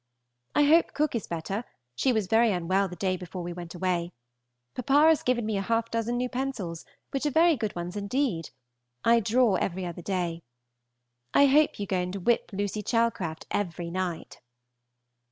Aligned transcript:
I 0.55 0.63
hope 0.63 0.95
Cook 0.95 1.13
is 1.13 1.27
better; 1.27 1.63
she 1.93 2.11
was 2.11 2.25
very 2.25 2.51
unwell 2.51 2.87
the 2.87 2.95
day 2.95 3.19
we 3.35 3.53
went 3.53 3.75
away. 3.75 4.13
Papa 4.73 5.09
has 5.09 5.21
given 5.21 5.45
me 5.45 5.53
half 5.53 5.89
a 5.89 5.91
dozen 5.91 6.17
new 6.17 6.27
pencils, 6.27 6.85
which 7.11 7.27
are 7.27 7.29
very 7.29 7.55
good 7.55 7.75
ones 7.75 7.95
indeed; 7.95 8.49
I 9.05 9.19
draw 9.19 9.57
every 9.57 9.85
other 9.85 10.01
day. 10.01 10.41
I 11.35 11.45
hope 11.45 11.79
you 11.79 11.85
go 11.85 11.97
and 11.97 12.15
whip 12.25 12.49
Lucy 12.51 12.81
Chalcraft 12.81 13.45
every 13.51 13.91
night. 13.91 14.41